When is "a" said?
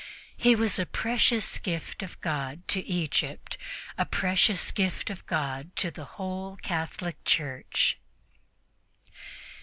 0.79-0.87, 3.99-4.03